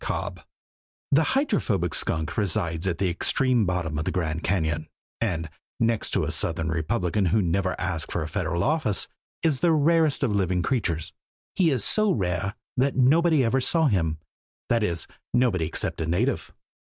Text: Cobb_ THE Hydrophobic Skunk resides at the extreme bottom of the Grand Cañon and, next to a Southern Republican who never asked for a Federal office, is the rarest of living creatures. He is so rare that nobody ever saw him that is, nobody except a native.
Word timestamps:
Cobb_ 0.03 0.43
THE 1.11 1.21
Hydrophobic 1.37 1.93
Skunk 1.93 2.35
resides 2.35 2.87
at 2.87 2.97
the 2.97 3.07
extreme 3.11 3.67
bottom 3.67 3.99
of 3.99 4.05
the 4.05 4.09
Grand 4.11 4.43
Cañon 4.43 4.87
and, 5.19 5.47
next 5.79 6.09
to 6.15 6.23
a 6.23 6.31
Southern 6.31 6.69
Republican 6.69 7.25
who 7.27 7.39
never 7.39 7.79
asked 7.79 8.11
for 8.11 8.23
a 8.23 8.27
Federal 8.27 8.63
office, 8.63 9.07
is 9.43 9.59
the 9.59 9.71
rarest 9.73 10.23
of 10.23 10.33
living 10.35 10.63
creatures. 10.63 11.13
He 11.53 11.69
is 11.69 11.85
so 11.85 12.11
rare 12.11 12.55
that 12.77 12.95
nobody 12.95 13.43
ever 13.43 13.61
saw 13.61 13.85
him 13.85 14.17
that 14.69 14.81
is, 14.81 15.05
nobody 15.35 15.67
except 15.67 16.01
a 16.01 16.07
native. 16.07 16.51